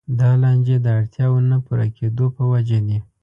[0.19, 2.99] دا لانجې د اړتیاوو نه پوره کېدو په وجه دي.